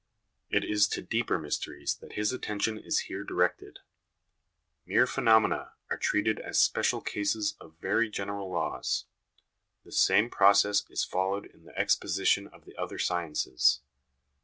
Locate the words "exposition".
11.77-12.47